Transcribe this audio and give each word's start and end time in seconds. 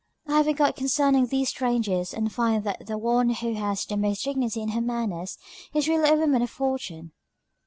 "I 0.27 0.37
have 0.37 0.47
enquired 0.47 0.75
concerning 0.77 1.27
these 1.27 1.49
strangers, 1.49 2.11
and 2.11 2.33
find 2.33 2.63
that 2.63 2.87
the 2.87 2.97
one 2.97 3.29
who 3.29 3.53
has 3.53 3.85
the 3.85 3.97
most 3.97 4.23
dignity 4.23 4.59
in 4.59 4.69
her 4.69 4.81
manners, 4.81 5.37
is 5.75 5.87
really 5.87 6.09
a 6.09 6.15
woman 6.15 6.41
of 6.41 6.49
fortune." 6.49 7.11